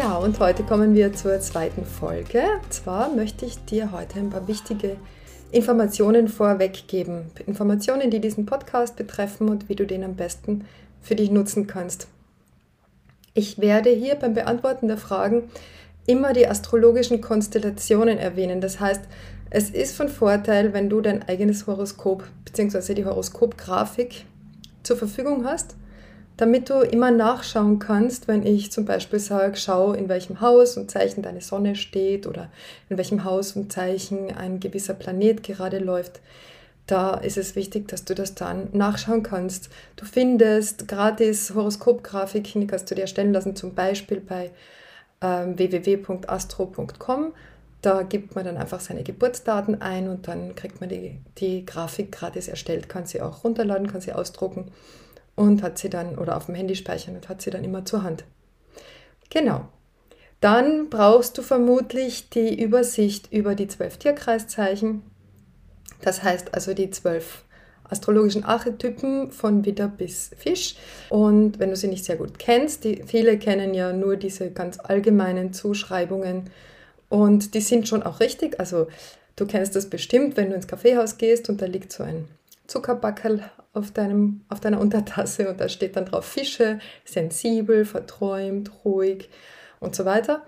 Ja, 0.00 0.16
und 0.16 0.40
heute 0.40 0.62
kommen 0.62 0.94
wir 0.94 1.12
zur 1.12 1.38
zweiten 1.40 1.84
Folge. 1.84 2.42
Zwar 2.70 3.14
möchte 3.14 3.44
ich 3.44 3.62
dir 3.66 3.92
heute 3.92 4.18
ein 4.18 4.30
paar 4.30 4.48
wichtige 4.48 4.96
Informationen 5.52 6.28
vorweggeben. 6.28 7.26
Informationen, 7.44 8.10
die 8.10 8.18
diesen 8.18 8.46
Podcast 8.46 8.96
betreffen 8.96 9.50
und 9.50 9.68
wie 9.68 9.74
du 9.74 9.86
den 9.86 10.02
am 10.02 10.14
besten 10.16 10.64
für 11.02 11.16
dich 11.16 11.30
nutzen 11.30 11.66
kannst. 11.66 12.06
Ich 13.34 13.58
werde 13.58 13.90
hier 13.90 14.14
beim 14.14 14.32
Beantworten 14.32 14.88
der 14.88 14.96
Fragen 14.96 15.50
immer 16.06 16.32
die 16.32 16.48
astrologischen 16.48 17.20
Konstellationen 17.20 18.16
erwähnen. 18.16 18.62
Das 18.62 18.80
heißt, 18.80 19.02
es 19.50 19.68
ist 19.68 19.94
von 19.94 20.08
Vorteil, 20.08 20.72
wenn 20.72 20.88
du 20.88 21.02
dein 21.02 21.28
eigenes 21.28 21.66
Horoskop 21.66 22.24
bzw. 22.46 22.94
die 22.94 23.04
Horoskopgrafik 23.04 24.24
zur 24.82 24.96
Verfügung 24.96 25.44
hast 25.44 25.76
damit 26.40 26.70
du 26.70 26.80
immer 26.80 27.10
nachschauen 27.10 27.78
kannst, 27.78 28.26
wenn 28.26 28.46
ich 28.46 28.72
zum 28.72 28.86
Beispiel 28.86 29.18
sage, 29.18 29.58
schau, 29.58 29.92
in 29.92 30.08
welchem 30.08 30.40
Haus 30.40 30.78
und 30.78 30.90
Zeichen 30.90 31.20
deine 31.20 31.42
Sonne 31.42 31.76
steht 31.76 32.26
oder 32.26 32.48
in 32.88 32.96
welchem 32.96 33.24
Haus 33.24 33.56
und 33.56 33.70
Zeichen 33.70 34.34
ein 34.34 34.58
gewisser 34.58 34.94
Planet 34.94 35.42
gerade 35.42 35.78
läuft. 35.78 36.20
Da 36.86 37.12
ist 37.14 37.36
es 37.36 37.56
wichtig, 37.56 37.88
dass 37.88 38.06
du 38.06 38.14
das 38.14 38.34
dann 38.34 38.70
nachschauen 38.72 39.22
kannst. 39.22 39.68
Du 39.96 40.06
findest 40.06 40.88
gratis 40.88 41.54
Horoskopgrafiken, 41.54 42.62
die 42.62 42.66
kannst 42.66 42.90
du 42.90 42.94
dir 42.94 43.02
erstellen 43.02 43.34
lassen, 43.34 43.54
zum 43.54 43.74
Beispiel 43.74 44.22
bei 44.22 44.50
ähm, 45.20 45.58
www.astro.com. 45.58 47.34
Da 47.82 48.02
gibt 48.02 48.34
man 48.34 48.46
dann 48.46 48.56
einfach 48.56 48.80
seine 48.80 49.02
Geburtsdaten 49.02 49.82
ein 49.82 50.08
und 50.08 50.26
dann 50.26 50.54
kriegt 50.54 50.80
man 50.80 50.88
die, 50.88 51.18
die 51.36 51.66
Grafik 51.66 52.12
gratis 52.12 52.48
erstellt, 52.48 52.88
kann 52.88 53.04
sie 53.04 53.20
auch 53.20 53.44
runterladen, 53.44 53.88
kann 53.88 54.00
sie 54.00 54.14
ausdrucken 54.14 54.70
und 55.34 55.62
hat 55.62 55.78
sie 55.78 55.90
dann, 55.90 56.18
oder 56.18 56.36
auf 56.36 56.46
dem 56.46 56.54
Handy 56.54 56.74
speichern 56.74 57.16
und 57.16 57.28
hat 57.28 57.42
sie 57.42 57.50
dann 57.50 57.64
immer 57.64 57.84
zur 57.84 58.02
Hand. 58.02 58.24
Genau. 59.30 59.68
Dann 60.40 60.88
brauchst 60.88 61.36
du 61.36 61.42
vermutlich 61.42 62.30
die 62.30 62.60
Übersicht 62.62 63.32
über 63.32 63.54
die 63.54 63.68
zwölf 63.68 63.98
Tierkreiszeichen. 63.98 65.02
Das 66.00 66.22
heißt 66.22 66.54
also 66.54 66.72
die 66.72 66.90
zwölf 66.90 67.44
astrologischen 67.84 68.44
Archetypen 68.44 69.32
von 69.32 69.64
Widder 69.64 69.88
bis 69.88 70.30
Fisch. 70.36 70.76
Und 71.10 71.58
wenn 71.58 71.70
du 71.70 71.76
sie 71.76 71.88
nicht 71.88 72.04
sehr 72.04 72.16
gut 72.16 72.38
kennst, 72.38 72.84
die, 72.84 73.02
viele 73.04 73.38
kennen 73.38 73.74
ja 73.74 73.92
nur 73.92 74.16
diese 74.16 74.50
ganz 74.50 74.78
allgemeinen 74.78 75.52
Zuschreibungen 75.52 76.50
und 77.08 77.54
die 77.54 77.60
sind 77.60 77.88
schon 77.88 78.02
auch 78.02 78.20
richtig. 78.20 78.58
Also 78.60 78.86
du 79.36 79.46
kennst 79.46 79.76
das 79.76 79.90
bestimmt, 79.90 80.36
wenn 80.36 80.50
du 80.50 80.56
ins 80.56 80.68
Kaffeehaus 80.68 81.18
gehst 81.18 81.48
und 81.50 81.60
da 81.60 81.66
liegt 81.66 81.92
so 81.92 82.02
ein 82.02 82.28
Zuckerbackel 82.70 83.42
auf, 83.72 83.90
deinem, 83.90 84.42
auf 84.48 84.60
deiner 84.60 84.80
Untertasse 84.80 85.48
und 85.48 85.60
da 85.60 85.68
steht 85.68 85.96
dann 85.96 86.06
drauf 86.06 86.24
Fische, 86.24 86.78
sensibel, 87.04 87.84
verträumt, 87.84 88.70
ruhig 88.84 89.28
und 89.80 89.94
so 89.94 90.04
weiter. 90.04 90.42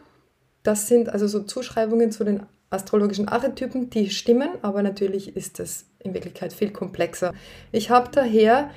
Das 0.63 0.87
sind 0.87 1.09
also 1.09 1.27
so 1.27 1.41
Zuschreibungen 1.41 2.13
zu 2.13 2.25
den 2.25 2.45
astrologischen 2.71 3.29
Archetypen, 3.29 3.91
die 3.91 4.11
stimmen, 4.11 4.49
aber 4.63 4.83
natürlich 4.83 5.37
ist 5.37 5.61
es 5.61 5.87
in 5.99 6.15
Wirklichkeit 6.15 6.53
viel 6.53 6.71
komplexer. 6.71 7.35
Ich 7.73 7.91
habe 7.91 8.09
daher 8.13 8.71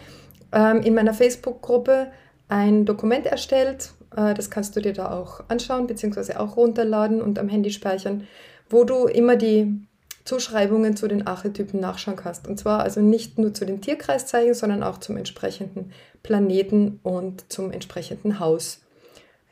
ähm, 0.51 0.81
in 0.81 0.95
meiner 0.95 1.13
Facebook-Gruppe 1.13 2.11
ein 2.47 2.85
Dokument 2.85 3.25
erstellt, 3.25 3.93
äh, 4.15 4.33
das 4.33 4.49
kannst 4.49 4.75
du 4.75 4.81
dir 4.81 4.93
da 4.93 5.11
auch 5.11 5.43
anschauen, 5.49 5.87
beziehungsweise 5.87 6.39
auch 6.39 6.57
runterladen 6.57 7.21
und 7.21 7.39
am 7.39 7.47
Handy 7.47 7.71
speichern, 7.71 8.27
wo 8.69 8.83
du 8.83 9.05
immer 9.05 9.35
die 9.35 9.87
Zuschreibungen 10.25 10.97
zu 10.97 11.07
den 11.07 11.27
Archetypen 11.27 11.79
nachschauen 11.79 12.17
kannst. 12.17 12.47
Und 12.47 12.59
zwar 12.59 12.81
also 12.81 12.99
nicht 12.99 13.37
nur 13.37 13.53
zu 13.53 13.65
den 13.65 13.81
Tierkreiszeichen, 13.81 14.55
sondern 14.55 14.83
auch 14.83 14.97
zum 14.97 15.17
entsprechenden 15.17 15.91
Planeten 16.23 16.99
und 17.03 17.51
zum 17.53 17.71
entsprechenden 17.71 18.39
Haus. 18.39 18.81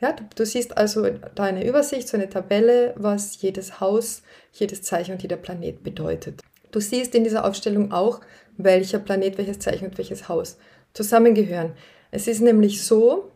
Ja, 0.00 0.12
du, 0.12 0.24
du, 0.34 0.44
siehst 0.44 0.76
also 0.76 1.08
da 1.34 1.44
eine 1.44 1.66
Übersicht, 1.66 2.08
so 2.08 2.16
eine 2.16 2.28
Tabelle, 2.28 2.92
was 2.96 3.40
jedes 3.40 3.80
Haus, 3.80 4.22
jedes 4.52 4.82
Zeichen 4.82 5.12
und 5.12 5.22
jeder 5.22 5.36
Planet 5.36 5.82
bedeutet. 5.84 6.42
Du 6.72 6.80
siehst 6.80 7.14
in 7.14 7.22
dieser 7.22 7.44
Aufstellung 7.44 7.92
auch, 7.92 8.20
welcher 8.56 8.98
Planet, 8.98 9.38
welches 9.38 9.60
Zeichen 9.60 9.86
und 9.86 9.96
welches 9.98 10.28
Haus 10.28 10.58
zusammengehören. 10.92 11.72
Es 12.10 12.26
ist 12.26 12.40
nämlich 12.40 12.84
so, 12.84 13.30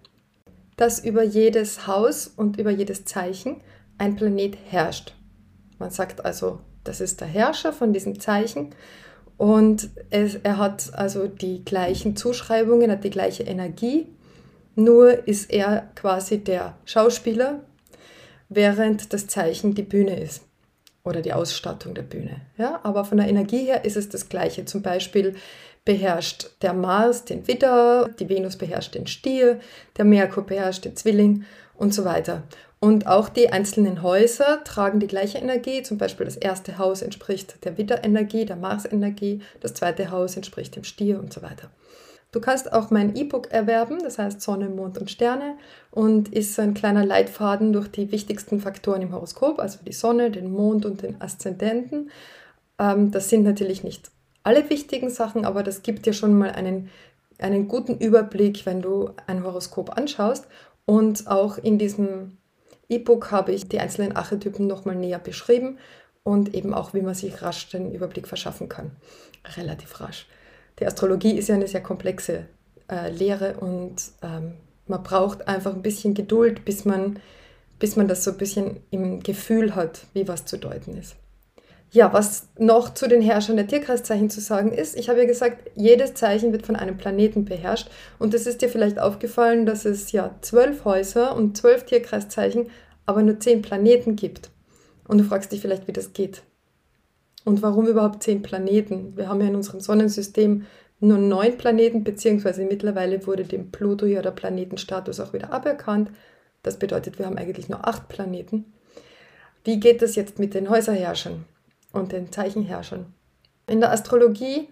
dass 0.77 1.05
über 1.05 1.23
jedes 1.23 1.87
Haus 1.87 2.27
und 2.27 2.59
über 2.59 2.71
jedes 2.71 3.05
Zeichen 3.05 3.61
ein 3.97 4.17
Planet 4.17 4.57
herrscht. 4.69 5.15
Man 5.79 5.91
sagt 5.91 6.25
also 6.25 6.61
das 6.89 7.01
ist 7.01 7.21
der 7.21 7.29
Herrscher 7.29 7.73
von 7.73 7.93
diesem 7.93 8.19
Zeichen. 8.19 8.75
Und 9.37 9.91
es, 10.11 10.35
er 10.43 10.59
hat 10.59 10.93
also 10.95 11.29
die 11.29 11.65
gleichen 11.65 12.17
Zuschreibungen, 12.17 12.91
hat 12.91 13.05
die 13.05 13.11
gleiche 13.11 13.45
Energie, 13.45 14.09
nur 14.75 15.27
ist 15.29 15.53
er 15.53 15.89
quasi 15.95 16.39
der 16.39 16.77
Schauspieler, 16.85 17.61
während 18.49 19.13
das 19.13 19.27
Zeichen 19.27 19.75
die 19.75 19.83
Bühne 19.83 20.19
ist 20.19 20.43
oder 21.05 21.21
die 21.21 21.33
Ausstattung 21.33 21.95
der 21.95 22.03
Bühne. 22.03 22.41
Ja, 22.57 22.81
aber 22.83 23.05
von 23.05 23.19
der 23.19 23.29
Energie 23.29 23.65
her 23.65 23.85
ist 23.85 23.97
es 23.97 24.09
das 24.09 24.29
Gleiche. 24.29 24.65
Zum 24.65 24.83
Beispiel 24.83 25.37
beherrscht 25.85 26.51
der 26.63 26.75
Mars 26.75 27.25
den 27.25 27.47
Widder, 27.47 28.11
die 28.19 28.29
Venus 28.29 28.57
beherrscht 28.57 28.95
den 28.95 29.07
Stier, 29.07 29.61
der 29.97 30.05
Merkur 30.05 30.45
beherrscht 30.45 30.85
den 30.85 30.97
Zwilling 30.97 31.45
und 31.75 31.95
so 31.95 32.05
weiter. 32.05 32.43
Und 32.81 33.09
auch 33.09 33.29
die 33.29 33.51
einzelnen 33.51 34.03
Häuser 34.03 34.63
tragen 34.63 35.01
die 35.01 35.09
gleiche 35.09 35.39
Energie. 35.39 35.83
Zum 35.83 35.99
Beispiel 35.99 36.27
das 36.27 36.37
erste 36.37 36.79
Haus 36.79 37.03
entspricht 37.03 37.65
der 37.65 37.77
Widderenergie, 37.77 38.45
der 38.45 38.57
Marsenergie, 38.57 39.43
das 39.61 39.75
zweite 39.75 40.11
Haus 40.11 40.37
entspricht 40.37 40.77
dem 40.77 40.85
Stier 40.85 41.19
und 41.19 41.33
so 41.33 41.43
weiter. 41.43 41.71
Du 42.31 42.41
kannst 42.41 42.73
auch 42.73 42.91
mein 42.91 43.17
E-Book 43.17 43.51
erwerben, 43.51 44.01
das 44.03 44.19
heißt 44.19 44.43
Sonne, 44.43 44.69
Mond 44.69 44.99
und 44.99 45.11
Sterne 45.11 45.57
und 45.91 46.29
ist 46.29 46.55
so 46.55 46.63
ein 46.63 46.75
kleiner 46.75 47.05
Leitfaden 47.05 47.73
durch 47.73 47.89
die 47.89 48.13
wichtigsten 48.13 48.61
Faktoren 48.61 49.01
im 49.01 49.13
Horoskop, 49.13 49.59
also 49.59 49.79
die 49.85 49.93
Sonne, 49.93 50.31
den 50.31 50.53
Mond 50.53 50.85
und 50.85 51.03
den 51.03 51.21
Aszendenten. 51.23 52.11
Ähm, 52.79 53.11
das 53.11 53.31
sind 53.31 53.45
natürlich 53.45 53.83
nicht 53.83 54.11
alle 54.43 54.69
wichtigen 54.71 55.11
Sachen, 55.11 55.47
aber 55.47 55.63
das 55.63 55.83
gibt 55.83 56.07
dir 56.07 56.13
schon 56.13 56.39
mal 56.39 56.53
einen, 56.53 56.91
einen 57.39 57.67
guten 57.67 57.97
Überblick, 57.97 58.67
wenn 58.67 58.83
du 58.83 59.11
ein 59.27 59.43
Horoskop 59.43 59.97
anschaust. 59.97 60.47
Und 60.85 61.27
auch 61.27 61.59
in 61.59 61.77
diesem 61.77 62.38
E-Book 62.89 63.31
habe 63.31 63.53
ich 63.53 63.69
die 63.69 63.81
einzelnen 63.81 64.17
Archetypen 64.17 64.67
nochmal 64.67 64.97
näher 64.97 65.19
beschrieben 65.19 65.79
und 66.23 66.55
eben 66.55 66.75
auch, 66.75 66.95
wie 66.95 67.03
man 67.03 67.15
sich 67.15 67.43
rasch 67.43 67.69
den 67.71 67.93
Überblick 67.93 68.27
verschaffen 68.27 68.69
kann. 68.69 68.93
Relativ 69.57 70.01
rasch. 70.01 70.27
Die 70.79 70.87
Astrologie 70.87 71.33
ist 71.33 71.49
ja 71.49 71.55
eine 71.55 71.69
sehr 71.69 71.83
komplexe 71.83 72.47
äh, 72.91 73.11
Lehre 73.11 73.55
und 73.55 73.97
ähm, 74.23 74.55
man 74.87 75.03
braucht 75.03 75.49
einfach 75.49 75.75
ein 75.75 75.83
bisschen 75.83 76.15
Geduld, 76.15 76.65
bis 76.65 76.85
man, 76.85 77.19
bis 77.79 77.97
man 77.97 78.09
das 78.09 78.25
so 78.25 78.31
ein 78.31 78.39
bisschen 78.39 78.81
im 78.91 79.23
Gefühl 79.23 79.75
hat, 79.75 80.07
wie 80.15 80.29
was 80.29 80.47
zu 80.47 80.59
deuten 80.59 80.97
ist. 80.97 81.17
Ja, 81.91 82.13
was 82.13 82.49
noch 82.59 82.93
zu 82.93 83.09
den 83.09 83.23
Herrschern 83.23 83.57
der 83.57 83.67
Tierkreiszeichen 83.67 84.29
zu 84.29 84.41
sagen 84.41 84.73
ist, 84.73 84.95
ich 84.95 85.09
habe 85.09 85.21
ja 85.21 85.27
gesagt, 85.27 85.71
jedes 85.75 86.13
Zeichen 86.13 86.53
wird 86.53 86.67
von 86.67 86.77
einem 86.77 86.99
Planeten 86.99 87.47
beherrscht. 87.47 87.89
Und 88.19 88.35
es 88.35 88.47
ist 88.47 88.61
dir 88.61 88.69
vielleicht 88.69 88.99
aufgefallen, 88.99 89.65
dass 89.65 89.87
es 89.87 90.13
ja 90.13 90.35
zwölf 90.43 90.85
Häuser 90.85 91.35
und 91.35 91.57
zwölf 91.57 91.85
Tierkreiszeichen, 91.85 92.69
aber 93.07 93.23
nur 93.23 93.41
zehn 93.41 93.63
Planeten 93.63 94.17
gibt. 94.17 94.51
Und 95.07 95.19
du 95.19 95.25
fragst 95.25 95.51
dich 95.51 95.63
vielleicht, 95.63 95.89
wie 95.89 95.95
das 95.95 96.13
geht. 96.13 96.43
Und 97.45 97.63
warum 97.63 97.87
überhaupt 97.87 98.23
zehn 98.23 98.43
Planeten? 98.43 99.17
Wir 99.17 99.29
haben 99.29 99.41
ja 99.41 99.47
in 99.47 99.57
unserem 99.57 99.81
Sonnensystem 99.81 100.67
nur 101.01 101.17
neun 101.17 101.57
Planeten, 101.57 102.05
beziehungsweise 102.05 102.65
mittlerweile 102.65 103.27
wurde 103.27 103.45
dem 103.45 103.71
Pluto 103.71 104.05
ja 104.05 104.21
der 104.21 104.33
Planetenstatus 104.33 105.21
auch 105.21 105.33
wieder 105.33 105.55
aberkannt. 105.55 106.11
Das 106.63 106.79
bedeutet, 106.79 107.19
wir 107.19 107.25
haben 107.25 107.39
eigentlich 107.39 107.71
nur 107.71 107.89
acht 107.89 108.09
Planeten. 108.09 108.67
Wie 109.65 109.81
geht 109.81 110.03
das 110.03 110.17
jetzt 110.17 110.39
mit 110.39 110.53
den 110.53 110.69
Häuserherrschern? 110.69 111.47
Und 111.99 112.13
den 112.13 112.33
Zeichenherrschern. 112.33 113.07
In 113.67 113.81
der 113.81 113.93
Astrologie 113.93 114.69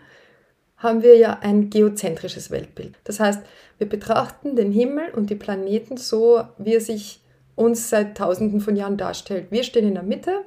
haben 0.76 1.02
wir 1.02 1.16
ja 1.16 1.38
ein 1.40 1.70
geozentrisches 1.70 2.50
Weltbild. 2.50 2.94
Das 3.04 3.20
heißt, 3.20 3.40
wir 3.78 3.88
betrachten 3.88 4.56
den 4.56 4.72
Himmel 4.72 5.10
und 5.14 5.30
die 5.30 5.34
Planeten 5.34 5.96
so, 5.96 6.42
wie 6.58 6.74
er 6.74 6.80
sich 6.80 7.20
uns 7.54 7.88
seit 7.88 8.16
Tausenden 8.16 8.60
von 8.60 8.76
Jahren 8.76 8.96
darstellt. 8.96 9.46
Wir 9.50 9.64
stehen 9.64 9.88
in 9.88 9.94
der 9.94 10.02
Mitte 10.02 10.42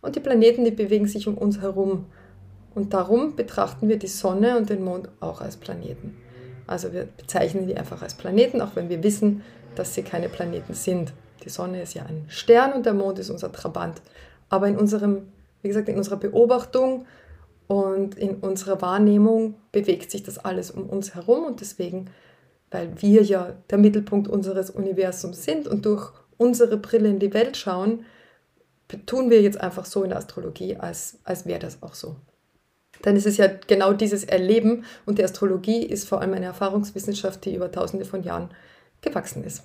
und 0.00 0.16
die 0.16 0.20
Planeten, 0.20 0.64
die 0.64 0.72
bewegen 0.72 1.06
sich 1.06 1.28
um 1.28 1.38
uns 1.38 1.60
herum. 1.60 2.06
Und 2.74 2.94
darum 2.94 3.36
betrachten 3.36 3.88
wir 3.88 3.98
die 3.98 4.08
Sonne 4.08 4.56
und 4.56 4.68
den 4.68 4.82
Mond 4.82 5.08
auch 5.20 5.40
als 5.40 5.56
Planeten. 5.56 6.16
Also 6.66 6.92
wir 6.92 7.04
bezeichnen 7.04 7.66
die 7.66 7.76
einfach 7.76 8.02
als 8.02 8.14
Planeten, 8.14 8.60
auch 8.60 8.74
wenn 8.74 8.88
wir 8.88 9.02
wissen, 9.02 9.42
dass 9.74 9.94
sie 9.94 10.02
keine 10.02 10.28
Planeten 10.28 10.74
sind. 10.74 11.12
Die 11.44 11.48
Sonne 11.48 11.82
ist 11.82 11.94
ja 11.94 12.04
ein 12.04 12.24
Stern 12.28 12.72
und 12.72 12.86
der 12.86 12.94
Mond 12.94 13.18
ist 13.18 13.30
unser 13.30 13.52
Trabant. 13.52 14.00
Aber 14.48 14.68
in 14.68 14.76
unserem, 14.76 15.28
wie 15.62 15.68
gesagt, 15.68 15.88
in 15.88 15.96
unserer 15.96 16.16
Beobachtung 16.16 17.06
und 17.68 18.16
in 18.16 18.36
unserer 18.36 18.82
Wahrnehmung 18.82 19.54
bewegt 19.70 20.10
sich 20.10 20.22
das 20.22 20.38
alles 20.38 20.70
um 20.70 20.88
uns 20.88 21.14
herum 21.14 21.44
und 21.44 21.60
deswegen, 21.60 22.10
weil 22.70 23.00
wir 23.00 23.22
ja 23.22 23.54
der 23.70 23.78
Mittelpunkt 23.78 24.28
unseres 24.28 24.70
Universums 24.70 25.44
sind 25.44 25.68
und 25.68 25.86
durch 25.86 26.12
unsere 26.36 26.76
Brille 26.76 27.08
in 27.08 27.18
die 27.18 27.32
Welt 27.32 27.56
schauen, 27.56 28.04
tun 29.06 29.30
wir 29.30 29.40
jetzt 29.40 29.60
einfach 29.60 29.86
so 29.86 30.02
in 30.02 30.10
der 30.10 30.18
Astrologie, 30.18 30.76
als, 30.76 31.18
als 31.24 31.46
wäre 31.46 31.60
das 31.60 31.82
auch 31.82 31.94
so. 31.94 32.16
Denn 33.04 33.16
es 33.16 33.26
ist 33.26 33.38
ja 33.38 33.48
genau 33.66 33.92
dieses 33.92 34.24
Erleben 34.24 34.84
und 35.06 35.18
die 35.18 35.24
Astrologie 35.24 35.82
ist 35.82 36.06
vor 36.06 36.20
allem 36.20 36.34
eine 36.34 36.46
Erfahrungswissenschaft, 36.46 37.44
die 37.44 37.54
über 37.54 37.72
tausende 37.72 38.04
von 38.04 38.22
Jahren 38.22 38.50
gewachsen 39.00 39.44
ist. 39.44 39.64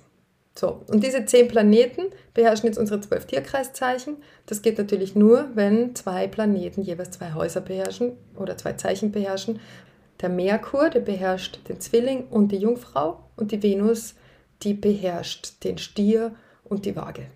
So, 0.58 0.82
und 0.88 1.04
diese 1.04 1.24
zehn 1.24 1.46
Planeten 1.46 2.06
beherrschen 2.34 2.66
jetzt 2.66 2.78
unsere 2.78 3.00
zwölf 3.00 3.26
Tierkreiszeichen. 3.26 4.16
Das 4.46 4.60
geht 4.60 4.76
natürlich 4.76 5.14
nur, 5.14 5.50
wenn 5.54 5.94
zwei 5.94 6.26
Planeten 6.26 6.82
jeweils 6.82 7.12
zwei 7.12 7.32
Häuser 7.32 7.60
beherrschen 7.60 8.16
oder 8.34 8.56
zwei 8.56 8.72
Zeichen 8.72 9.12
beherrschen. 9.12 9.60
Der 10.20 10.28
Merkur, 10.28 10.90
der 10.90 10.98
beherrscht 10.98 11.60
den 11.68 11.80
Zwilling 11.80 12.26
und 12.26 12.50
die 12.50 12.56
Jungfrau 12.56 13.20
und 13.36 13.52
die 13.52 13.62
Venus, 13.62 14.16
die 14.64 14.74
beherrscht 14.74 15.62
den 15.62 15.78
Stier 15.78 16.34
und 16.64 16.86
die 16.86 16.96
Waage. 16.96 17.26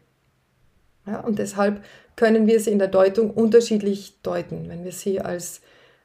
Ja, 1.06 1.20
und 1.20 1.38
deshalb 1.38 1.84
können 2.16 2.48
wir 2.48 2.58
sie 2.58 2.72
in 2.72 2.80
der 2.80 2.88
Deutung 2.88 3.30
unterschiedlich 3.30 4.20
deuten. 4.24 4.68
Wenn 4.68 4.82
wir 4.82 4.90
sie 4.90 5.20
als, 5.20 5.60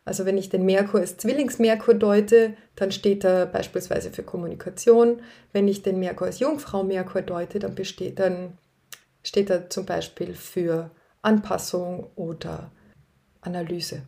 also 0.08 0.26
wenn 0.26 0.38
ich 0.38 0.48
den 0.48 0.66
Merkur 0.66 1.02
als 1.02 1.18
Zwillingsmerkur 1.18 1.94
deute, 1.94 2.54
dann 2.76 2.92
steht 2.94 3.26
er 3.26 3.46
beispielsweise 3.46 4.10
für 4.10 4.24
Kommunikation. 4.24 5.22
Wenn 5.52 5.68
ich 5.68 5.84
den 5.84 6.00
Merkur 6.00 6.28
als 6.28 6.40
Jungfrau 6.40 6.84
Merkur 6.84 7.22
deute, 7.22 7.60
dann, 7.60 7.76
besteht, 7.76 8.18
dann 8.18 8.58
steht 9.22 9.50
er 9.50 9.70
zum 9.70 9.86
Beispiel 9.86 10.34
für 10.34 10.92
Anpassung 11.22 12.08
oder 12.16 12.72
Analyse. 13.42 14.04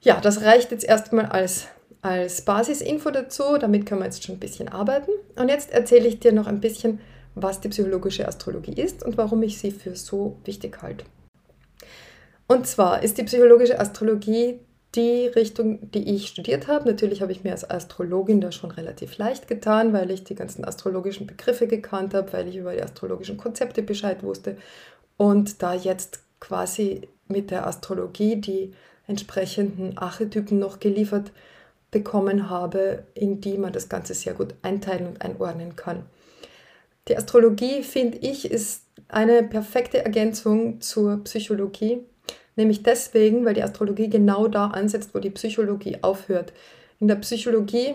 Ja, 0.00 0.20
das 0.20 0.42
reicht 0.42 0.72
jetzt 0.72 0.84
erstmal 0.84 1.26
als, 1.26 1.68
als 2.02 2.44
Basisinfo 2.44 3.12
dazu. 3.12 3.58
Damit 3.60 3.86
können 3.86 4.00
wir 4.00 4.06
jetzt 4.06 4.24
schon 4.24 4.36
ein 4.36 4.40
bisschen 4.40 4.68
arbeiten. 4.68 5.12
Und 5.36 5.48
jetzt 5.50 5.70
erzähle 5.70 6.08
ich 6.08 6.18
dir 6.18 6.32
noch 6.32 6.48
ein 6.48 6.60
bisschen, 6.60 6.98
was 7.36 7.60
die 7.60 7.68
psychologische 7.68 8.26
Astrologie 8.26 8.80
ist 8.80 9.04
und 9.04 9.16
warum 9.16 9.42
ich 9.44 9.60
sie 9.60 9.70
für 9.70 9.94
so 9.94 10.36
wichtig 10.44 10.82
halte. 10.82 11.04
Und 12.50 12.66
zwar 12.66 13.04
ist 13.04 13.16
die 13.16 13.22
psychologische 13.22 13.78
Astrologie 13.78 14.58
die 14.96 15.28
Richtung, 15.28 15.88
die 15.92 16.16
ich 16.16 16.26
studiert 16.26 16.66
habe. 16.66 16.88
Natürlich 16.88 17.22
habe 17.22 17.30
ich 17.30 17.44
mir 17.44 17.52
als 17.52 17.70
Astrologin 17.70 18.40
da 18.40 18.50
schon 18.50 18.72
relativ 18.72 19.18
leicht 19.18 19.46
getan, 19.46 19.92
weil 19.92 20.10
ich 20.10 20.24
die 20.24 20.34
ganzen 20.34 20.64
astrologischen 20.64 21.28
Begriffe 21.28 21.68
gekannt 21.68 22.12
habe, 22.12 22.32
weil 22.32 22.48
ich 22.48 22.56
über 22.56 22.72
die 22.72 22.82
astrologischen 22.82 23.36
Konzepte 23.36 23.84
Bescheid 23.84 24.24
wusste 24.24 24.56
und 25.16 25.62
da 25.62 25.74
jetzt 25.74 26.24
quasi 26.40 27.02
mit 27.28 27.52
der 27.52 27.68
Astrologie 27.68 28.34
die 28.34 28.74
entsprechenden 29.06 29.96
Archetypen 29.96 30.58
noch 30.58 30.80
geliefert 30.80 31.30
bekommen 31.92 32.50
habe, 32.50 33.04
in 33.14 33.40
die 33.40 33.58
man 33.58 33.72
das 33.72 33.88
Ganze 33.88 34.12
sehr 34.14 34.34
gut 34.34 34.56
einteilen 34.62 35.06
und 35.06 35.22
einordnen 35.22 35.76
kann. 35.76 36.02
Die 37.06 37.16
Astrologie, 37.16 37.84
finde 37.84 38.18
ich, 38.18 38.50
ist 38.50 38.86
eine 39.06 39.44
perfekte 39.44 40.04
Ergänzung 40.04 40.80
zur 40.80 41.22
Psychologie, 41.22 42.00
nämlich 42.56 42.82
deswegen, 42.82 43.44
weil 43.44 43.54
die 43.54 43.62
Astrologie 43.62 44.08
genau 44.08 44.48
da 44.48 44.68
ansetzt, 44.68 45.14
wo 45.14 45.18
die 45.18 45.30
Psychologie 45.30 45.98
aufhört. 46.02 46.52
In 46.98 47.08
der 47.08 47.16
Psychologie, 47.16 47.94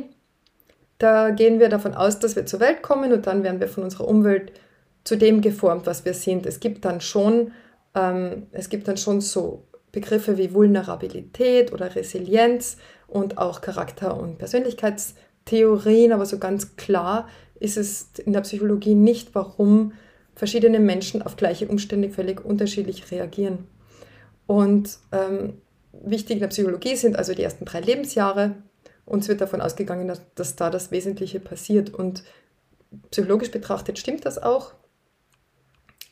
da 0.98 1.30
gehen 1.32 1.60
wir 1.60 1.70
davon 1.70 1.94
aus, 1.94 2.20
dass 2.20 2.36
wir 2.36 2.46
zur 2.46 2.60
Welt 2.60 2.82
kommen 2.82 3.14
und 3.14 3.28
dann 3.28 3.44
werden 3.44 3.60
wir 3.60 3.68
von 3.68 3.84
unserer 3.84 4.08
Umwelt 4.08 4.52
zu 5.04 5.16
dem 5.18 5.42
geformt, 5.42 5.86
was 5.86 6.04
wir 6.06 6.14
sind. 6.14 6.46
Es 6.46 6.60
gibt 6.60 6.84
dann 6.86 7.02
schon, 7.02 7.52
ähm, 7.94 8.48
es 8.52 8.70
gibt 8.70 8.88
dann 8.88 8.98
schon 8.98 9.22
so 9.22 9.64
Begriffe 9.92 10.38
wie 10.38 10.54
Vulnerabilität 10.54 11.72
oder 11.72 11.96
Resilienz 11.96 12.78
und 13.08 13.38
auch 13.38 13.62
Charakter- 13.62 14.20
und 14.20 14.40
Persönlichkeitstheorien, 14.40 16.12
aber 16.12 16.26
so 16.26 16.40
ganz 16.40 16.76
klar 16.76 17.30
ist 17.60 17.78
es 17.78 18.10
in 18.26 18.34
der 18.34 18.42
Psychologie 18.42 18.96
nicht, 18.96 19.34
warum 19.34 19.94
verschiedene 20.36 20.80
Menschen 20.80 21.22
auf 21.22 21.38
gleiche 21.38 21.68
Umstände 21.68 22.10
völlig 22.10 22.44
unterschiedlich 22.44 23.12
reagieren. 23.12 23.68
Und 24.48 24.98
ähm, 25.12 25.62
wichtig 25.92 26.36
in 26.36 26.40
der 26.40 26.48
Psychologie 26.48 26.96
sind 26.96 27.18
also 27.18 27.34
die 27.34 27.44
ersten 27.44 27.66
drei 27.66 27.80
Lebensjahre. 27.80 28.56
Uns 29.06 29.28
wird 29.28 29.42
davon 29.42 29.62
ausgegangen, 29.62 30.08
dass, 30.08 30.22
dass 30.36 30.56
da 30.56 30.70
das 30.70 30.92
Wesentliche 30.92 31.40
passiert. 31.40 31.94
Und 31.94 32.24
psychologisch 33.12 33.52
betrachtet 33.52 34.00
stimmt 34.00 34.26
das 34.26 34.42
auch. 34.42 34.74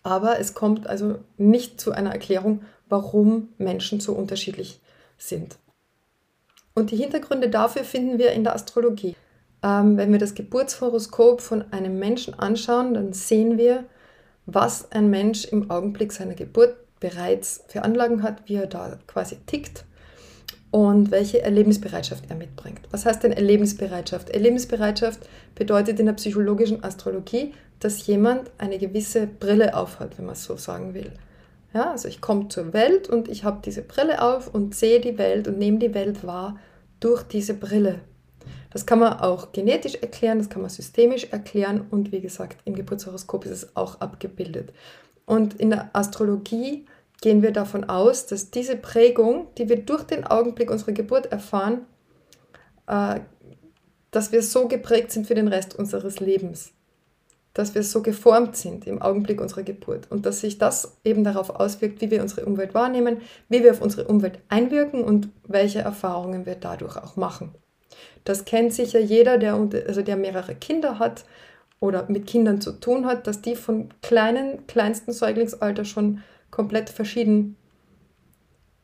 Aber 0.04 0.40
es 0.40 0.54
kommt 0.54 0.88
also 0.88 1.20
nicht 1.38 1.80
zu 1.80 1.92
einer 1.92 2.12
Erklärung, 2.12 2.64
warum 2.90 3.50
Menschen 3.58 4.00
so 4.00 4.14
unterschiedlich 4.14 4.82
sind. 5.18 5.58
Und 6.76 6.92
die 6.92 6.98
Hintergründe 6.98 7.50
dafür 7.50 7.84
finden 7.84 8.18
wir 8.18 8.32
in 8.32 8.44
der 8.44 8.56
Astrologie. 8.56 9.16
Ähm, 9.64 9.96
wenn 9.98 10.12
wir 10.12 10.20
das 10.20 10.36
Geburtshoroskop 10.36 11.40
von 11.40 11.72
einem 11.72 12.00
Menschen 12.00 12.34
anschauen, 12.34 12.96
dann 12.96 13.14
sehen 13.14 13.58
wir, 13.58 13.86
was 14.46 14.92
ein 14.92 15.10
Mensch 15.10 15.46
im 15.46 15.72
Augenblick 15.72 16.12
seiner 16.12 16.34
Geburt 16.34 16.76
bereits 17.04 17.66
für 17.68 17.84
Anlagen 17.84 18.24
hat, 18.24 18.44
wie 18.46 18.56
er 18.56 18.66
da 18.66 18.98
quasi 19.08 19.36
tickt 19.46 19.84
und 20.72 21.12
welche 21.12 21.42
Erlebensbereitschaft 21.42 22.24
er 22.30 22.38
mitbringt. 22.38 22.80
Was 22.92 23.06
heißt 23.06 23.24
denn 23.24 23.34
Erlebensbereitschaft? 23.34 24.30
Erlebensbereitschaft 24.30 25.20
bedeutet 25.54 26.00
in 26.00 26.06
der 26.06 26.14
psychologischen 26.14 26.82
Astrologie, 26.82 27.54
dass 27.82 28.08
jemand 28.08 28.50
eine 28.58 28.78
gewisse 28.78 29.28
Brille 29.28 29.76
aufhat, 29.76 30.18
wenn 30.18 30.26
man 30.26 30.34
es 30.34 30.46
so 30.46 30.56
sagen 30.56 30.94
will. 30.94 31.12
Ja, 31.74 31.92
also 31.92 32.08
ich 32.08 32.22
komme 32.22 32.48
zur 32.48 32.72
Welt 32.72 33.10
und 33.10 33.28
ich 33.28 33.44
habe 33.44 33.60
diese 33.66 33.82
Brille 33.82 34.22
auf 34.22 34.54
und 34.54 34.74
sehe 34.74 35.02
die 35.02 35.18
Welt 35.18 35.50
und 35.50 35.58
nehme 35.58 35.80
die 35.80 35.94
Welt 35.94 36.26
wahr 36.26 36.58
durch 37.02 37.24
diese 37.24 37.54
Brille. 37.54 38.00
Das 38.74 38.88
kann 38.88 39.00
man 39.00 39.20
auch 39.20 39.52
genetisch 39.52 39.96
erklären, 39.96 40.40
das 40.40 40.50
kann 40.50 40.64
man 40.64 40.70
systemisch 40.70 41.26
erklären 41.26 41.86
und 41.92 42.12
wie 42.12 42.22
gesagt, 42.22 42.58
im 42.66 42.74
Geburtshoroskop 42.74 43.46
ist 43.46 43.52
es 43.52 43.76
auch 43.76 44.02
abgebildet. 44.02 44.74
Und 45.26 45.54
in 45.54 45.70
der 45.70 45.92
Astrologie 45.94 46.86
gehen 47.22 47.44
wir 47.44 47.52
davon 47.52 47.86
aus, 47.86 48.26
dass 48.26 48.50
diese 48.50 48.76
Prägung, 48.76 49.48
die 49.58 49.70
wir 49.70 49.78
durch 49.78 50.04
den 50.04 50.26
Augenblick 50.26 50.72
unserer 50.72 50.92
Geburt 50.92 51.28
erfahren, 51.28 51.86
äh, 52.88 53.20
dass 54.12 54.32
wir 54.32 54.42
so 54.42 54.68
geprägt 54.68 55.12
sind 55.12 55.28
für 55.28 55.36
den 55.36 55.48
Rest 55.48 55.76
unseres 55.76 56.20
Lebens, 56.20 56.74
dass 57.54 57.76
wir 57.76 57.84
so 57.84 58.02
geformt 58.02 58.58
sind 58.58 58.88
im 58.88 59.02
Augenblick 59.02 59.40
unserer 59.40 59.64
Geburt 59.64 60.10
und 60.12 60.26
dass 60.26 60.42
sich 60.42 60.58
das 60.58 60.98
eben 61.04 61.24
darauf 61.24 61.52
auswirkt, 61.52 62.02
wie 62.02 62.10
wir 62.12 62.22
unsere 62.24 62.46
Umwelt 62.46 62.74
wahrnehmen, 62.74 63.22
wie 63.50 63.64
wir 63.64 63.72
auf 63.72 63.82
unsere 63.82 64.08
Umwelt 64.08 64.40
einwirken 64.50 65.04
und 65.04 65.30
welche 65.48 65.80
Erfahrungen 65.80 66.46
wir 66.48 66.56
dadurch 66.56 66.98
auch 66.98 67.16
machen. 67.16 67.54
Das 68.24 68.46
kennt 68.46 68.74
sicher 68.74 69.00
jeder, 69.00 69.38
der, 69.38 69.54
also 69.88 70.02
der 70.02 70.16
mehrere 70.16 70.56
Kinder 70.56 71.00
hat 71.00 71.26
oder 71.80 72.06
mit 72.10 72.28
Kindern 72.28 72.62
zu 72.62 72.72
tun 72.72 73.06
hat, 73.06 73.28
dass 73.28 73.42
die 73.42 73.56
von 73.56 73.90
kleinen, 74.02 74.66
kleinsten 74.68 75.12
Säuglingsalter 75.12 75.84
schon 75.86 76.24
komplett 76.50 76.90
verschieden 76.90 77.58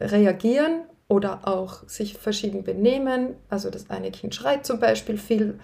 reagieren 0.02 0.82
oder 1.08 1.48
auch 1.48 1.88
sich 1.88 2.18
verschieden 2.18 2.64
benehmen. 2.64 3.36
Also 3.50 3.70
das 3.70 3.90
eine 3.90 4.12
Kind 4.12 4.36
schreit 4.36 4.66
zum 4.66 4.80
Beispiel 4.80 5.18
viel, 5.18 5.60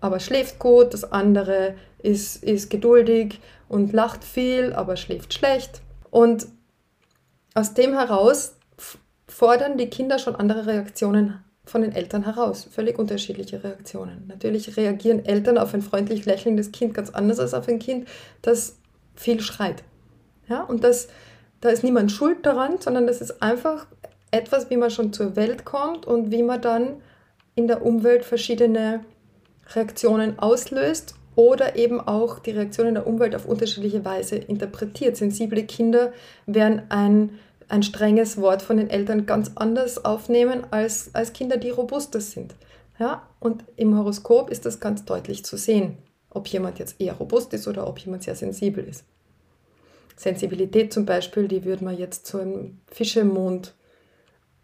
aber 0.00 0.20
schläft 0.20 0.58
gut, 0.58 0.94
das 0.94 1.10
andere 1.12 1.74
ist, 2.02 2.42
ist 2.42 2.70
geduldig 2.70 3.40
und 3.68 3.92
lacht 3.92 4.24
viel, 4.24 4.72
aber 4.72 4.96
schläft 4.96 5.32
schlecht. 5.32 5.80
Und 6.10 6.46
aus 7.54 7.74
dem 7.74 7.92
heraus 7.92 8.56
fordern 9.28 9.78
die 9.78 9.88
Kinder 9.88 10.18
schon 10.18 10.36
andere 10.36 10.66
Reaktionen 10.66 11.42
von 11.64 11.82
den 11.82 11.92
Eltern 11.92 12.24
heraus. 12.24 12.68
Völlig 12.70 12.98
unterschiedliche 12.98 13.62
Reaktionen. 13.64 14.24
Natürlich 14.28 14.76
reagieren 14.76 15.24
Eltern 15.24 15.58
auf 15.58 15.74
ein 15.74 15.82
freundlich 15.82 16.26
lächelndes 16.26 16.72
Kind 16.72 16.94
ganz 16.94 17.10
anders 17.10 17.40
als 17.40 17.54
auf 17.54 17.68
ein 17.68 17.78
Kind, 17.78 18.08
das 18.42 18.76
viel 19.14 19.40
schreit. 19.40 19.82
Ja, 20.48 20.62
und 20.62 20.84
das, 20.84 21.08
da 21.60 21.70
ist 21.70 21.84
niemand 21.84 22.12
schuld 22.12 22.44
daran, 22.44 22.78
sondern 22.80 23.06
das 23.06 23.20
ist 23.20 23.42
einfach 23.42 23.86
etwas, 24.30 24.68
wie 24.68 24.76
man 24.76 24.90
schon 24.90 25.12
zur 25.12 25.36
Welt 25.36 25.64
kommt 25.64 26.06
und 26.06 26.30
wie 26.30 26.42
man 26.42 26.60
dann 26.60 27.02
in 27.54 27.68
der 27.68 27.84
Umwelt 27.84 28.24
verschiedene 28.24 29.04
Reaktionen 29.74 30.38
auslöst 30.38 31.14
oder 31.36 31.76
eben 31.76 32.00
auch 32.00 32.38
die 32.38 32.50
Reaktionen 32.50 32.94
der 32.94 33.06
Umwelt 33.06 33.34
auf 33.34 33.46
unterschiedliche 33.46 34.04
Weise 34.04 34.36
interpretiert. 34.36 35.16
Sensible 35.16 35.64
Kinder 35.64 36.12
werden 36.46 36.82
ein 36.90 37.38
ein 37.68 37.82
strenges 37.82 38.38
Wort 38.38 38.62
von 38.62 38.76
den 38.76 38.90
Eltern 38.90 39.26
ganz 39.26 39.52
anders 39.54 40.04
aufnehmen 40.04 40.66
als, 40.70 41.10
als 41.14 41.32
Kinder, 41.32 41.56
die 41.56 41.70
robuster 41.70 42.20
sind. 42.20 42.54
Ja? 42.98 43.22
Und 43.40 43.64
im 43.76 43.96
Horoskop 43.96 44.50
ist 44.50 44.66
das 44.66 44.80
ganz 44.80 45.04
deutlich 45.04 45.44
zu 45.44 45.56
sehen, 45.56 45.98
ob 46.30 46.48
jemand 46.48 46.78
jetzt 46.78 47.00
eher 47.00 47.14
robust 47.14 47.52
ist 47.54 47.68
oder 47.68 47.86
ob 47.86 47.98
jemand 47.98 48.22
sehr 48.22 48.34
sensibel 48.34 48.84
ist. 48.84 49.04
Sensibilität 50.16 50.92
zum 50.92 51.06
Beispiel, 51.06 51.48
die 51.48 51.64
würde 51.64 51.84
man 51.84 51.98
jetzt 51.98 52.26
zu 52.26 52.38
einem 52.38 52.78
Fischemond 52.86 53.74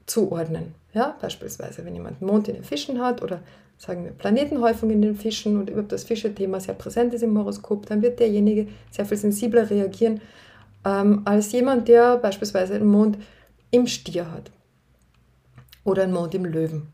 zuordnen. 0.07 0.75
Ja, 0.93 1.17
beispielsweise, 1.21 1.85
wenn 1.85 1.95
jemand 1.95 2.21
einen 2.21 2.31
Mond 2.31 2.49
in 2.49 2.55
den 2.55 2.65
Fischen 2.65 3.01
hat 3.01 3.23
oder 3.23 3.43
sagen 3.79 4.05
wir 4.05 4.13
Planetenhäufung 4.13 4.91
in 4.91 5.03
den 5.03 5.17
Fischen 5.17 5.57
und 5.57 5.71
überhaupt 5.71 5.93
das 5.93 6.05
Fische-Thema 6.05 6.61
sehr 6.61 6.75
präsent 6.75 7.15
ist 7.15 7.23
im 7.23 7.37
Horoskop, 7.39 7.87
dann 7.87 8.03
wird 8.03 8.21
derjenige 8.21 8.69
sehr 8.91 9.07
viel 9.07 9.17
sensibler 9.17 9.71
reagieren 9.71 10.21
ähm, 10.85 11.23
als 11.25 11.53
jemand, 11.53 11.89
der 11.89 12.17
beispielsweise 12.17 12.75
einen 12.75 12.87
Mond 12.87 13.19
im 13.71 13.87
Stier 13.87 14.31
hat 14.31 14.51
oder 15.85 16.05
einen 16.05 16.13
Mond 16.13 16.35
im 16.35 16.45
Löwen. 16.45 16.89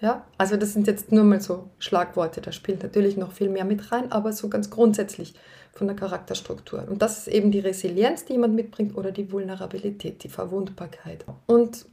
Ja, 0.00 0.24
also 0.38 0.56
das 0.56 0.72
sind 0.72 0.86
jetzt 0.86 1.12
nur 1.12 1.24
mal 1.24 1.40
so 1.42 1.68
Schlagworte, 1.78 2.40
da 2.40 2.52
spielt 2.52 2.82
natürlich 2.82 3.18
noch 3.18 3.32
viel 3.32 3.50
mehr 3.50 3.66
mit 3.66 3.92
rein, 3.92 4.10
aber 4.10 4.32
so 4.32 4.48
ganz 4.48 4.70
grundsätzlich 4.70 5.34
von 5.72 5.86
der 5.86 5.96
Charakterstruktur. 5.96 6.86
Und 6.88 7.02
das 7.02 7.18
ist 7.18 7.28
eben 7.28 7.50
die 7.50 7.60
Resilienz, 7.60 8.24
die 8.24 8.32
jemand 8.32 8.54
mitbringt 8.54 8.96
oder 8.96 9.12
die 9.12 9.30
Vulnerabilität, 9.30 10.24
die 10.24 10.30
Verwundbarkeit. 10.30 11.24
Und 11.46 11.84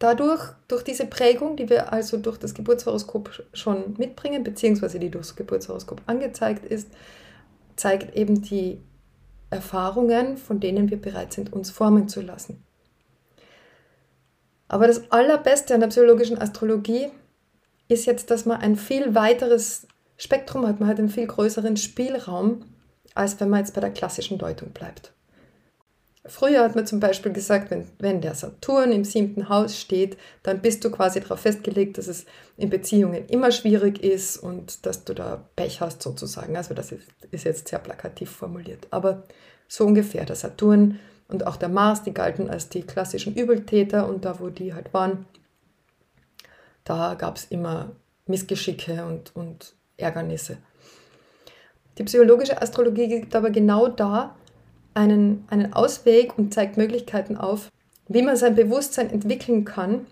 dadurch, 0.00 0.42
durch 0.66 0.82
diese 0.82 1.06
Prägung, 1.06 1.56
die 1.56 1.70
wir 1.70 1.92
also 1.92 2.16
durch 2.16 2.36
das 2.36 2.52
Geburtshoroskop 2.52 3.44
schon 3.52 3.94
mitbringen, 3.96 4.42
beziehungsweise 4.42 4.98
die 4.98 5.10
durch 5.10 5.28
das 5.28 5.36
Geburtshoroskop 5.36 6.02
angezeigt 6.06 6.66
ist, 6.66 6.88
zeigt 7.76 8.16
eben 8.16 8.42
die 8.42 8.80
Erfahrungen, 9.50 10.36
von 10.36 10.60
denen 10.60 10.90
wir 10.90 11.00
bereit 11.00 11.32
sind, 11.32 11.52
uns 11.52 11.70
formen 11.70 12.08
zu 12.08 12.20
lassen. 12.20 12.64
Aber 14.68 14.86
das 14.86 15.10
Allerbeste 15.12 15.74
an 15.74 15.80
der 15.80 15.88
psychologischen 15.88 16.38
Astrologie 16.38 17.08
ist 17.88 18.06
jetzt, 18.06 18.30
dass 18.30 18.46
man 18.46 18.60
ein 18.60 18.76
viel 18.76 19.14
weiteres 19.14 19.86
Spektrum 20.16 20.66
hat, 20.66 20.80
man 20.80 20.88
hat 20.88 20.98
einen 20.98 21.08
viel 21.08 21.26
größeren 21.26 21.76
Spielraum, 21.76 22.64
als 23.14 23.38
wenn 23.38 23.48
man 23.48 23.60
jetzt 23.60 23.74
bei 23.74 23.80
der 23.80 23.92
klassischen 23.92 24.38
Deutung 24.38 24.70
bleibt. 24.70 25.12
Früher 26.28 26.62
hat 26.62 26.74
man 26.74 26.86
zum 26.86 27.00
Beispiel 27.00 27.32
gesagt, 27.32 27.70
wenn, 27.70 27.86
wenn 27.98 28.20
der 28.20 28.34
Saturn 28.34 28.92
im 28.92 29.04
siebten 29.04 29.48
Haus 29.48 29.78
steht, 29.78 30.16
dann 30.42 30.60
bist 30.60 30.84
du 30.84 30.90
quasi 30.90 31.20
darauf 31.20 31.40
festgelegt, 31.40 31.98
dass 31.98 32.08
es 32.08 32.26
in 32.56 32.70
Beziehungen 32.70 33.26
immer 33.28 33.52
schwierig 33.52 34.02
ist 34.02 34.36
und 34.36 34.86
dass 34.86 35.04
du 35.04 35.14
da 35.14 35.44
Pech 35.56 35.80
hast 35.80 36.02
sozusagen. 36.02 36.56
Also 36.56 36.74
das 36.74 36.92
ist, 36.92 37.02
ist 37.30 37.44
jetzt 37.44 37.68
sehr 37.68 37.78
plakativ 37.78 38.30
formuliert. 38.30 38.86
Aber 38.90 39.22
so 39.68 39.84
ungefähr. 39.84 40.24
Der 40.24 40.36
Saturn 40.36 40.98
und 41.28 41.46
auch 41.46 41.56
der 41.56 41.68
Mars, 41.68 42.02
die 42.02 42.14
galten 42.14 42.48
als 42.48 42.68
die 42.68 42.82
klassischen 42.82 43.34
Übeltäter 43.34 44.08
und 44.08 44.24
da, 44.24 44.38
wo 44.40 44.48
die 44.48 44.74
halt 44.74 44.92
waren, 44.94 45.26
da 46.84 47.14
gab 47.14 47.36
es 47.36 47.46
immer 47.46 47.90
Missgeschicke 48.26 49.04
und, 49.04 49.34
und 49.34 49.74
Ärgernisse. 49.96 50.58
Die 51.98 52.04
psychologische 52.04 52.60
Astrologie 52.60 53.08
gibt 53.08 53.34
aber 53.34 53.50
genau 53.50 53.88
da 53.88 54.36
einen, 54.96 55.44
einen 55.48 55.72
Ausweg 55.72 56.36
und 56.38 56.54
zeigt 56.54 56.76
Möglichkeiten 56.76 57.36
auf, 57.36 57.70
wie 58.08 58.22
man 58.22 58.36
sein 58.36 58.54
Bewusstsein 58.54 59.10
entwickeln 59.10 59.64
kann. 59.64 60.06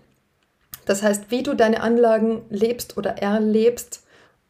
Das 0.85 1.01
heißt, 1.01 1.31
wie 1.31 1.43
du 1.43 1.55
deine 1.55 1.81
Anlagen 1.81 2.43
lebst 2.49 2.97
oder 2.97 3.17
erlebst 3.17 4.03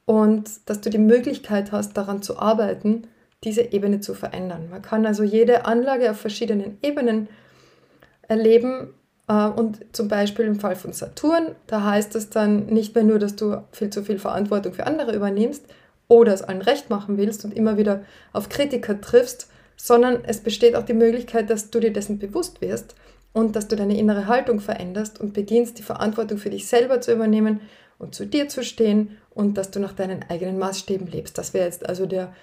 und 0.05 0.49
dass 0.65 0.81
du 0.81 0.89
die 0.89 0.97
Möglichkeit 0.97 1.71
hast, 1.71 1.95
daran 1.95 2.21
zu 2.21 2.37
arbeiten, 2.37 3.07
diese 3.43 3.61
Ebene 3.71 4.01
zu 4.01 4.13
verändern. 4.13 4.69
Man 4.69 4.81
kann 4.81 5.05
also 5.05 5.23
jede 5.23 5.65
Anlage 5.65 6.11
auf 6.11 6.17
verschiedenen 6.17 6.77
Ebenen 6.81 7.29
erleben. 8.27 8.93
Äh, 9.27 9.47
und 9.47 9.85
zum 9.93 10.07
Beispiel 10.07 10.45
im 10.45 10.59
Fall 10.59 10.75
von 10.75 10.91
Saturn, 10.93 11.55
da 11.67 11.83
heißt 11.83 12.15
es 12.15 12.29
dann 12.29 12.65
nicht 12.65 12.93
mehr 12.93 13.03
nur, 13.03 13.19
dass 13.19 13.35
du 13.35 13.63
viel 13.71 13.89
zu 13.89 14.03
viel 14.03 14.19
Verantwortung 14.19 14.73
für 14.73 14.85
andere 14.85 15.15
übernimmst 15.15 15.65
oder 16.07 16.33
es 16.33 16.41
allen 16.41 16.61
recht 16.61 16.89
machen 16.89 17.17
willst 17.17 17.45
und 17.45 17.53
immer 17.53 17.77
wieder 17.77 18.03
auf 18.33 18.49
Kritiker 18.49 18.99
triffst, 18.99 19.49
sondern 19.75 20.23
es 20.25 20.39
besteht 20.39 20.75
auch 20.75 20.85
die 20.85 20.93
Möglichkeit, 20.93 21.49
dass 21.49 21.69
du 21.69 21.79
dir 21.79 21.93
dessen 21.93 22.19
bewusst 22.19 22.61
wirst 22.61 22.95
und 23.33 23.55
dass 23.55 23.67
du 23.67 23.75
deine 23.75 23.97
innere 23.97 24.27
Haltung 24.27 24.59
veränderst 24.59 25.19
und 25.19 25.33
beginnst, 25.33 25.77
die 25.77 25.83
Verantwortung 25.83 26.37
für 26.37 26.49
dich 26.49 26.67
selber 26.67 27.01
zu 27.01 27.11
übernehmen 27.11 27.61
und 27.97 28.15
zu 28.15 28.25
dir 28.25 28.47
zu 28.47 28.63
stehen 28.63 29.17
und 29.33 29.57
dass 29.57 29.71
du 29.71 29.79
nach 29.79 29.93
deinen 29.93 30.23
eigenen 30.29 30.57
Maßstäben 30.57 31.07
lebst. 31.07 31.37
Das 31.37 31.53
wäre 31.53 31.65
jetzt 31.65 31.87
also 31.87 32.05
der 32.05 32.33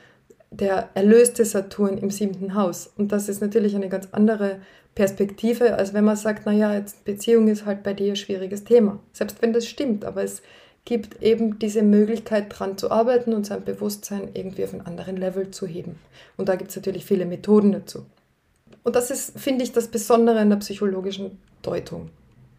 der 0.53 0.91
erlöste 0.95 1.45
Saturn 1.45 1.99
im 1.99 2.11
siebten 2.11 2.55
Haus. 2.55 2.91
Und 2.97 3.11
das 3.11 3.29
ist 3.29 3.41
natürlich 3.41 3.75
eine 3.75 3.89
ganz 3.89 4.09
andere 4.13 4.61
Perspektive, 4.95 5.75
als 5.75 5.95
wenn 5.95 6.05
man 6.05 6.17
sagt, 6.17 6.45
naja, 6.45 6.75
jetzt 6.75 7.05
Beziehung 7.05 7.49
ist 7.49 7.65
halt 7.65 7.83
bei 7.83 7.95
dir 7.95 8.13
ein 8.13 8.17
schwieriges 8.17 8.65
Thema. 8.65 9.01
Selbst 9.13 9.41
wenn 9.41 9.55
das 9.55 9.67
stimmt, 9.67 10.05
aber 10.05 10.23
es 10.23 10.43
gibt 10.85 11.23
eben 11.23 11.59
diese 11.59 11.83
Möglichkeit, 11.83 12.47
dran 12.49 12.77
zu 12.77 12.91
arbeiten 12.91 13.33
und 13.33 13.47
sein 13.47 13.65
Bewusstsein 13.65 14.31
irgendwie 14.35 14.65
auf 14.65 14.73
einen 14.73 14.87
anderen 14.87 15.17
Level 15.17 15.51
zu 15.51 15.67
heben. 15.67 15.99
Und 16.37 16.49
da 16.49 16.57
gibt 16.57 16.71
es 16.71 16.77
natürlich 16.77 17.05
viele 17.05 17.25
Methoden 17.25 17.73
dazu. 17.73 18.05
Und 18.83 18.97
das 18.97 19.11
ist, 19.11 19.39
finde 19.39 19.63
ich, 19.63 19.73
das 19.73 19.89
Besondere 19.89 20.41
in 20.43 20.51
der 20.51 20.57
psychologischen 20.57 21.39
Deutung. 21.63 22.11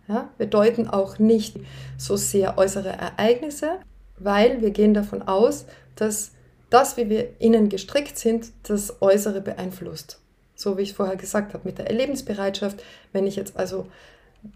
Ja? 0.07 0.29
Wir 0.37 0.47
deuten 0.47 0.87
auch 0.87 1.19
nicht 1.19 1.57
so 1.97 2.15
sehr 2.15 2.57
äußere 2.57 2.89
Ereignisse, 2.89 3.79
weil 4.17 4.61
wir 4.61 4.71
gehen 4.71 4.93
davon 4.93 5.21
aus, 5.21 5.65
dass 5.95 6.31
das, 6.69 6.97
wie 6.97 7.09
wir 7.09 7.39
innen 7.39 7.69
gestrickt 7.69 8.17
sind, 8.17 8.51
das 8.63 9.01
Äußere 9.01 9.41
beeinflusst. 9.41 10.19
So 10.55 10.77
wie 10.77 10.83
ich 10.83 10.93
vorher 10.93 11.17
gesagt 11.17 11.53
habe, 11.53 11.67
mit 11.67 11.77
der 11.77 11.87
Erlebensbereitschaft. 11.87 12.81
Wenn 13.11 13.27
ich 13.27 13.35
jetzt 13.35 13.57
also 13.57 13.87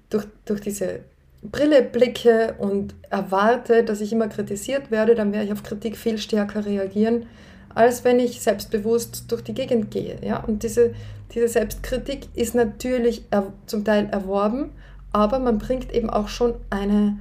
durch, 0.10 0.26
durch 0.46 0.62
diese 0.62 1.02
Brille 1.42 1.84
blicke 1.84 2.56
und 2.58 2.96
erwarte, 3.10 3.84
dass 3.84 4.02
ich 4.02 4.12
immer 4.12 4.28
kritisiert 4.28 4.92
werde, 4.92 5.16
dann 5.16 5.32
werde 5.32 5.46
ich 5.46 5.52
auf 5.52 5.64
Kritik 5.64 5.96
viel 5.98 6.18
stärker 6.18 6.66
reagieren, 6.66 7.26
als 7.74 8.04
wenn 8.04 8.20
ich 8.20 8.42
selbstbewusst 8.42 9.32
durch 9.32 9.44
die 9.44 9.54
Gegend 9.54 9.92
gehe. 9.92 10.18
Ja? 10.22 10.44
Und 10.44 10.64
diese, 10.64 10.94
diese 11.34 11.48
Selbstkritik 11.48 12.28
ist 12.36 12.56
natürlich 12.56 13.24
er, 13.30 13.54
zum 13.68 13.86
Teil 13.86 14.10
erworben, 14.12 14.72
aber 15.14 15.40
man 15.40 15.58
bringt 15.58 15.94
eben 15.94 16.10
auch 16.10 16.28
schon 16.28 16.56
eine, 16.70 17.20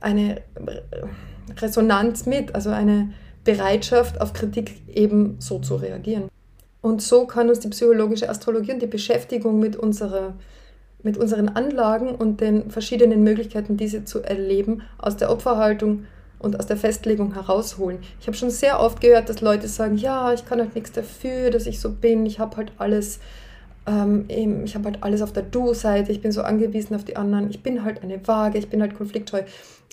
eine 0.00 0.40
Resonanz 1.60 2.26
mit, 2.26 2.54
also 2.54 2.70
eine, 2.70 3.10
Bereitschaft, 3.48 4.20
auf 4.20 4.34
Kritik 4.34 4.82
eben 4.94 5.36
so 5.38 5.58
zu 5.58 5.76
reagieren. 5.76 6.28
Und 6.82 7.00
so 7.00 7.26
kann 7.26 7.48
uns 7.48 7.60
die 7.60 7.68
psychologische 7.68 8.28
Astrologie 8.28 8.74
und 8.74 8.82
die 8.82 8.86
Beschäftigung 8.86 9.58
mit, 9.58 9.74
unserer, 9.74 10.34
mit 11.02 11.16
unseren 11.16 11.48
Anlagen 11.48 12.14
und 12.14 12.40
den 12.40 12.70
verschiedenen 12.70 13.22
Möglichkeiten, 13.22 13.76
diese 13.76 14.04
zu 14.04 14.22
erleben, 14.22 14.82
aus 14.98 15.16
der 15.16 15.30
Opferhaltung 15.30 16.06
und 16.38 16.58
aus 16.58 16.66
der 16.66 16.76
Festlegung 16.76 17.34
herausholen. 17.34 17.98
Ich 18.20 18.26
habe 18.26 18.36
schon 18.36 18.50
sehr 18.50 18.80
oft 18.80 19.00
gehört, 19.00 19.28
dass 19.28 19.40
Leute 19.40 19.68
sagen, 19.68 19.96
ja, 19.96 20.32
ich 20.32 20.44
kann 20.44 20.60
halt 20.60 20.74
nichts 20.74 20.92
dafür, 20.92 21.50
dass 21.50 21.66
ich 21.66 21.80
so 21.80 21.90
bin, 21.90 22.26
ich 22.26 22.38
habe 22.38 22.56
halt 22.56 22.72
alles, 22.78 23.20
ähm, 23.86 24.24
ich 24.28 24.74
habe 24.74 24.86
halt 24.86 25.02
alles 25.02 25.22
auf 25.22 25.32
der 25.32 25.42
Du-Seite, 25.44 26.12
ich 26.12 26.20
bin 26.20 26.32
so 26.32 26.42
angewiesen 26.42 26.94
auf 26.94 27.04
die 27.04 27.16
anderen, 27.16 27.50
ich 27.50 27.62
bin 27.62 27.84
halt 27.84 28.02
eine 28.02 28.26
Waage, 28.26 28.58
ich 28.58 28.68
bin 28.68 28.80
halt 28.80 28.96
konfliktscheu 28.96 29.42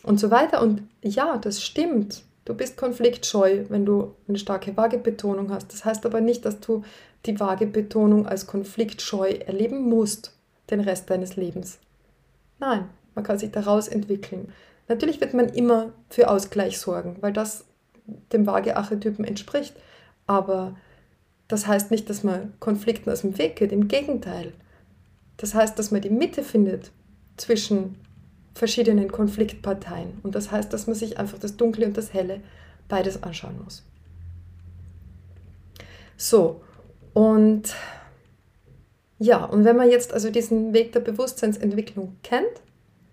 und 0.03 0.19
so 0.19 0.31
weiter. 0.31 0.61
Und 0.61 0.83
ja, 1.01 1.37
das 1.37 1.63
stimmt. 1.63 2.23
Du 2.45 2.53
bist 2.53 2.77
konfliktscheu, 2.77 3.65
wenn 3.69 3.85
du 3.85 4.13
eine 4.27 4.37
starke 4.37 4.77
Waagebetonung 4.77 5.51
hast. 5.51 5.73
Das 5.73 5.83
heißt 5.83 6.05
aber 6.05 6.21
nicht, 6.21 6.45
dass 6.45 6.59
du 6.59 6.83
die 7.25 7.39
Waagebetonung 7.39 8.27
als 8.27 8.45
konfliktscheu 8.45 9.29
erleben 9.29 9.89
musst, 9.89 10.34
den 10.69 10.79
Rest 10.79 11.09
deines 11.09 11.35
Lebens. 11.35 11.79
Nein, 12.59 12.89
man 13.13 13.23
kann 13.23 13.39
sich 13.39 13.51
daraus 13.51 13.87
entwickeln. 13.87 14.51
Natürlich 14.87 15.19
wird 15.21 15.33
man 15.33 15.49
immer 15.49 15.93
für 16.09 16.29
Ausgleich 16.29 16.77
sorgen, 16.77 17.17
weil 17.21 17.33
das 17.33 17.65
dem 18.31 18.45
Waage-Archetypen 18.45 19.25
entspricht. 19.25 19.75
Aber 20.27 20.75
das 21.47 21.67
heißt 21.67 21.91
nicht, 21.91 22.09
dass 22.09 22.23
man 22.23 22.53
Konflikten 22.59 23.09
aus 23.09 23.21
dem 23.21 23.37
Weg 23.37 23.55
geht. 23.55 23.71
Im 23.71 23.87
Gegenteil. 23.87 24.53
Das 25.37 25.53
heißt, 25.53 25.77
dass 25.77 25.91
man 25.91 26.01
die 26.01 26.09
Mitte 26.09 26.43
findet 26.43 26.91
zwischen 27.37 27.97
verschiedenen 28.53 29.11
Konfliktparteien. 29.11 30.19
Und 30.23 30.35
das 30.35 30.51
heißt, 30.51 30.71
dass 30.71 30.87
man 30.87 30.95
sich 30.95 31.17
einfach 31.19 31.37
das 31.37 31.57
Dunkle 31.57 31.85
und 31.85 31.97
das 31.97 32.13
Helle 32.13 32.41
beides 32.87 33.21
anschauen 33.21 33.59
muss. 33.63 33.83
So, 36.17 36.61
und 37.13 37.75
ja, 39.19 39.45
und 39.45 39.63
wenn 39.65 39.77
man 39.77 39.89
jetzt 39.89 40.13
also 40.13 40.29
diesen 40.29 40.73
Weg 40.73 40.91
der 40.91 40.99
Bewusstseinsentwicklung 40.99 42.17
kennt, 42.23 42.61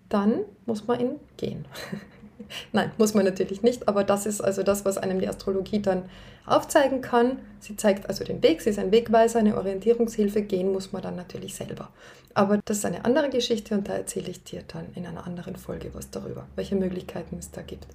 dann 0.09 0.41
muss 0.65 0.85
man 0.87 0.99
ihn 0.99 1.19
gehen. 1.37 1.65
Nein, 2.71 2.91
muss 2.97 3.13
man 3.13 3.25
natürlich 3.25 3.63
nicht, 3.63 3.87
aber 3.87 4.03
das 4.03 4.25
ist 4.25 4.41
also 4.41 4.63
das, 4.63 4.85
was 4.85 4.97
einem 4.97 5.19
die 5.19 5.27
Astrologie 5.27 5.81
dann 5.81 6.03
aufzeigen 6.45 7.01
kann. 7.01 7.39
Sie 7.59 7.77
zeigt 7.77 8.09
also 8.09 8.23
den 8.23 8.43
Weg, 8.43 8.61
sie 8.61 8.69
ist 8.69 8.79
ein 8.79 8.91
Wegweiser, 8.91 9.39
eine 9.39 9.57
Orientierungshilfe, 9.57 10.41
gehen 10.41 10.71
muss 10.71 10.91
man 10.91 11.01
dann 11.01 11.15
natürlich 11.15 11.55
selber. 11.55 11.89
Aber 12.33 12.59
das 12.65 12.79
ist 12.79 12.85
eine 12.85 13.05
andere 13.05 13.29
Geschichte 13.29 13.75
und 13.75 13.87
da 13.87 13.93
erzähle 13.93 14.29
ich 14.29 14.43
dir 14.43 14.63
dann 14.67 14.87
in 14.95 15.05
einer 15.05 15.25
anderen 15.25 15.55
Folge 15.55 15.91
was 15.93 16.09
darüber, 16.09 16.47
welche 16.55 16.75
Möglichkeiten 16.75 17.37
es 17.39 17.51
da 17.51 17.61
gibt. 17.61 17.87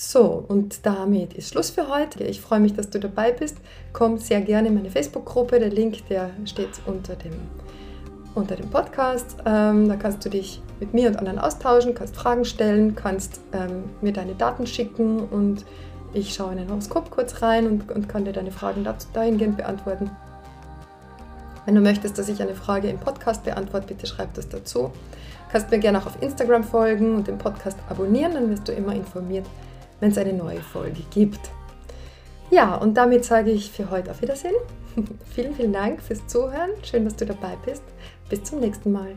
So, 0.00 0.44
und 0.46 0.86
damit 0.86 1.32
ist 1.32 1.48
Schluss 1.50 1.70
für 1.70 1.88
heute. 1.88 2.22
Ich 2.22 2.40
freue 2.40 2.60
mich, 2.60 2.72
dass 2.72 2.88
du 2.88 3.00
dabei 3.00 3.32
bist. 3.32 3.56
Komm 3.92 4.16
sehr 4.18 4.40
gerne 4.42 4.68
in 4.68 4.74
meine 4.74 4.90
Facebook-Gruppe. 4.90 5.58
Der 5.58 5.70
Link, 5.70 6.06
der 6.06 6.30
steht 6.44 6.68
unter 6.86 7.16
dem, 7.16 7.32
unter 8.36 8.54
dem 8.54 8.70
Podcast. 8.70 9.38
Ähm, 9.44 9.88
da 9.88 9.96
kannst 9.96 10.24
du 10.24 10.28
dich 10.28 10.62
mit 10.78 10.94
mir 10.94 11.08
und 11.08 11.16
anderen 11.16 11.40
austauschen, 11.40 11.96
kannst 11.96 12.14
Fragen 12.14 12.44
stellen, 12.44 12.94
kannst 12.94 13.40
ähm, 13.52 13.90
mir 14.00 14.12
deine 14.12 14.36
Daten 14.36 14.68
schicken 14.68 15.18
und 15.18 15.64
ich 16.12 16.32
schaue 16.32 16.52
in 16.52 16.60
ein 16.60 16.68
Horoskop 16.68 17.10
kurz 17.10 17.42
rein 17.42 17.66
und, 17.66 17.90
und 17.90 18.08
kann 18.08 18.24
dir 18.24 18.32
deine 18.32 18.52
Fragen 18.52 18.84
dazu, 18.84 19.08
dahingehend 19.12 19.56
beantworten. 19.56 20.12
Wenn 21.66 21.74
du 21.74 21.80
möchtest, 21.80 22.16
dass 22.18 22.28
ich 22.28 22.40
eine 22.40 22.54
Frage 22.54 22.88
im 22.88 22.98
Podcast 23.00 23.42
beantworte, 23.42 23.88
bitte 23.88 24.06
schreib 24.06 24.32
das 24.34 24.48
dazu. 24.48 24.92
Kannst 25.50 25.72
mir 25.72 25.80
gerne 25.80 25.98
auch 25.98 26.06
auf 26.06 26.22
Instagram 26.22 26.62
folgen 26.62 27.16
und 27.16 27.26
den 27.26 27.36
Podcast 27.38 27.76
abonnieren, 27.88 28.34
dann 28.34 28.48
wirst 28.48 28.68
du 28.68 28.72
immer 28.72 28.94
informiert, 28.94 29.44
wenn 30.00 30.10
es 30.10 30.18
eine 30.18 30.32
neue 30.32 30.60
Folge 30.60 31.02
gibt. 31.10 31.40
Ja, 32.50 32.76
und 32.76 32.94
damit 32.94 33.24
sage 33.24 33.50
ich 33.50 33.70
für 33.70 33.90
heute 33.90 34.10
auf 34.10 34.22
Wiedersehen. 34.22 34.54
vielen, 35.34 35.54
vielen 35.54 35.72
Dank 35.72 36.02
fürs 36.02 36.26
Zuhören. 36.26 36.70
Schön, 36.82 37.04
dass 37.04 37.16
du 37.16 37.26
dabei 37.26 37.56
bist. 37.64 37.82
Bis 38.28 38.42
zum 38.44 38.60
nächsten 38.60 38.92
Mal. 38.92 39.14